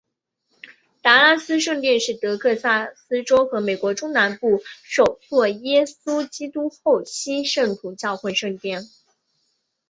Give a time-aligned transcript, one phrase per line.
[1.03, 8.81] 达拉斯圣殿是得克萨斯州和美国中南部首座耶稣基督后期圣徒教会圣殿。